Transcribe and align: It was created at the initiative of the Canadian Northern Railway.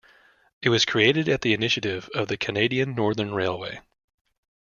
It 0.63 0.69
was 0.69 0.83
created 0.83 1.29
at 1.29 1.41
the 1.41 1.53
initiative 1.53 2.09
of 2.15 2.27
the 2.27 2.35
Canadian 2.35 2.95
Northern 2.95 3.35
Railway. 3.35 3.81